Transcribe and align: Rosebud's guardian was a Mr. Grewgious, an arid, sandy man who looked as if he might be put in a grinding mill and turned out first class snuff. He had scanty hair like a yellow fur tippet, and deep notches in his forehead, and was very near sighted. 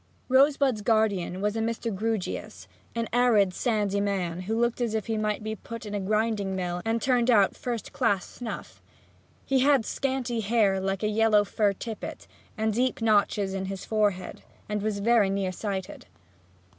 Rosebud's 0.29 0.81
guardian 0.81 1.41
was 1.41 1.55
a 1.55 1.59
Mr. 1.59 1.95
Grewgious, 1.95 2.67
an 2.95 3.07
arid, 3.13 3.53
sandy 3.53 4.01
man 4.01 4.41
who 4.49 4.59
looked 4.59 4.81
as 4.81 4.95
if 4.95 5.05
he 5.05 5.15
might 5.15 5.43
be 5.43 5.55
put 5.55 5.85
in 5.85 5.93
a 5.93 5.99
grinding 5.99 6.55
mill 6.55 6.81
and 6.83 6.99
turned 6.99 7.29
out 7.29 7.55
first 7.55 7.93
class 7.93 8.27
snuff. 8.27 8.81
He 9.45 9.59
had 9.59 9.85
scanty 9.85 10.39
hair 10.39 10.79
like 10.79 11.03
a 11.03 11.07
yellow 11.07 11.43
fur 11.43 11.73
tippet, 11.73 12.25
and 12.57 12.73
deep 12.73 12.99
notches 12.99 13.53
in 13.53 13.65
his 13.65 13.85
forehead, 13.85 14.41
and 14.67 14.81
was 14.81 14.97
very 14.97 15.29
near 15.29 15.51
sighted. 15.51 16.07